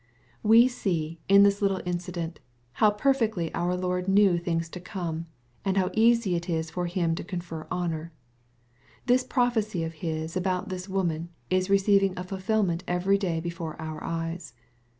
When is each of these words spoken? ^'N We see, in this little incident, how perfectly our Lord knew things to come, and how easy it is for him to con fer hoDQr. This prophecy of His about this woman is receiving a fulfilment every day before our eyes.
^'N 0.01 0.49
We 0.49 0.67
see, 0.67 1.19
in 1.29 1.43
this 1.43 1.61
little 1.61 1.79
incident, 1.85 2.39
how 2.71 2.89
perfectly 2.89 3.53
our 3.53 3.75
Lord 3.75 4.07
knew 4.07 4.39
things 4.39 4.67
to 4.69 4.79
come, 4.79 5.27
and 5.63 5.77
how 5.77 5.91
easy 5.93 6.33
it 6.35 6.49
is 6.49 6.71
for 6.71 6.87
him 6.87 7.13
to 7.13 7.23
con 7.23 7.39
fer 7.39 7.65
hoDQr. 7.71 8.09
This 9.05 9.23
prophecy 9.23 9.83
of 9.83 9.93
His 10.01 10.35
about 10.35 10.69
this 10.69 10.89
woman 10.89 11.29
is 11.51 11.69
receiving 11.69 12.15
a 12.17 12.23
fulfilment 12.23 12.83
every 12.87 13.19
day 13.19 13.39
before 13.39 13.79
our 13.79 14.03
eyes. 14.03 14.55